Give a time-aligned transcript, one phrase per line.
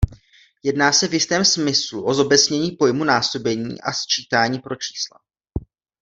[0.63, 5.19] Jedná se v jistém smyslu o zobecnění pojmu násobení a sčítání pro čísla.